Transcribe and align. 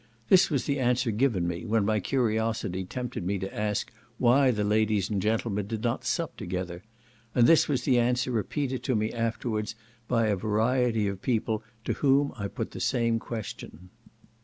This 0.29 0.49
was 0.49 0.65
the 0.65 0.79
answer 0.79 1.11
given 1.11 1.47
me, 1.47 1.63
when 1.63 1.85
my 1.85 1.99
curiosity 1.99 2.85
tempted 2.85 3.23
me 3.23 3.37
to 3.37 3.55
ask 3.55 3.91
why 4.17 4.49
the 4.49 4.63
ladies 4.63 5.11
and 5.11 5.21
gentlemen 5.21 5.67
did 5.67 5.83
not 5.83 6.05
sup 6.05 6.35
together; 6.37 6.81
and 7.35 7.45
this 7.45 7.67
was 7.67 7.83
the 7.83 7.99
answer 7.99 8.31
repeated 8.31 8.81
to 8.85 8.95
me 8.95 9.13
afterwards 9.13 9.75
by 10.07 10.25
a 10.25 10.35
variety 10.35 11.07
of 11.07 11.21
people 11.21 11.61
to 11.85 11.93
whom 11.93 12.31
I 12.35 12.47
put 12.47 12.71
the 12.71 12.79
same 12.79 13.19
question. 13.19 13.91